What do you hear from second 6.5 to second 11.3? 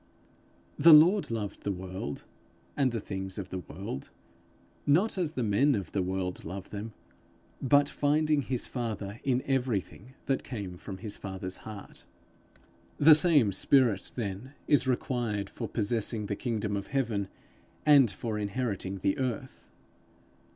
them, but finding his father in everything that came from his